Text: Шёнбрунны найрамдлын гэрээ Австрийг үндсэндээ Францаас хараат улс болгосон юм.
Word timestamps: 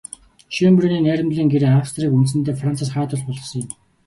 Шёнбрунны 0.55 0.97
найрамдлын 1.07 1.51
гэрээ 1.53 1.71
Австрийг 1.81 2.11
үндсэндээ 2.17 2.55
Францаас 2.61 2.89
хараат 2.91 3.11
улс 3.13 3.23
болгосон 3.27 3.59
юм. 3.65 3.71